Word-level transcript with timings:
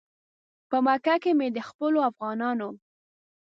په 0.69 0.77
مکه 0.85 1.15
کې 1.23 1.31
مې 1.37 1.47
د 1.55 1.57
خپلو 1.69 1.99
افغانانو. 2.09 2.69